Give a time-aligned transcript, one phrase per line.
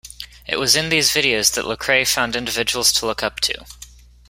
[0.47, 3.63] It was in these videos that Lecrae found individuals to look up to.